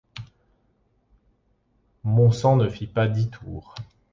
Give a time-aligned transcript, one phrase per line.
[2.03, 3.75] Mon sang ne fit pas dix tours.